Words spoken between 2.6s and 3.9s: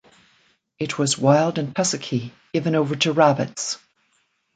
over to rabbits.